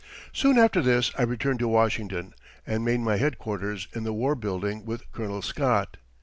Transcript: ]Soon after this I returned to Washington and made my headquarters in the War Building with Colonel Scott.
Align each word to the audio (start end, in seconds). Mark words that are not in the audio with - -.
]Soon 0.33 0.57
after 0.57 0.81
this 0.81 1.11
I 1.15 1.21
returned 1.21 1.59
to 1.59 1.67
Washington 1.67 2.33
and 2.65 2.83
made 2.83 3.01
my 3.01 3.17
headquarters 3.17 3.87
in 3.93 4.01
the 4.03 4.13
War 4.13 4.33
Building 4.33 4.83
with 4.83 5.11
Colonel 5.11 5.43
Scott. 5.43 5.97